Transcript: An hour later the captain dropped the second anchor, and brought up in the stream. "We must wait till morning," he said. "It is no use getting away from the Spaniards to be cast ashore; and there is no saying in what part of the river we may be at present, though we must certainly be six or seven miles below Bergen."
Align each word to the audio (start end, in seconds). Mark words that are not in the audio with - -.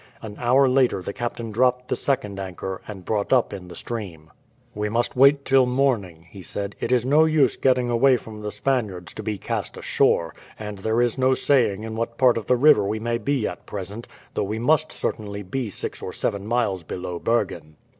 An 0.19 0.35
hour 0.39 0.67
later 0.67 1.03
the 1.03 1.13
captain 1.13 1.51
dropped 1.51 1.87
the 1.87 1.95
second 1.95 2.39
anchor, 2.39 2.81
and 2.87 3.05
brought 3.05 3.31
up 3.31 3.53
in 3.53 3.67
the 3.67 3.75
stream. 3.75 4.31
"We 4.73 4.89
must 4.89 5.15
wait 5.15 5.45
till 5.45 5.67
morning," 5.67 6.25
he 6.31 6.41
said. 6.41 6.75
"It 6.79 6.91
is 6.91 7.05
no 7.05 7.25
use 7.25 7.55
getting 7.55 7.91
away 7.91 8.17
from 8.17 8.41
the 8.41 8.49
Spaniards 8.49 9.13
to 9.13 9.21
be 9.21 9.37
cast 9.37 9.77
ashore; 9.77 10.33
and 10.57 10.79
there 10.79 11.01
is 11.03 11.19
no 11.19 11.35
saying 11.35 11.83
in 11.83 11.95
what 11.95 12.17
part 12.17 12.39
of 12.39 12.47
the 12.47 12.57
river 12.57 12.83
we 12.83 12.99
may 12.99 13.19
be 13.19 13.47
at 13.47 13.67
present, 13.67 14.07
though 14.33 14.41
we 14.43 14.57
must 14.57 14.91
certainly 14.91 15.43
be 15.43 15.69
six 15.69 16.01
or 16.01 16.11
seven 16.13 16.47
miles 16.47 16.83
below 16.83 17.19
Bergen." 17.19 17.75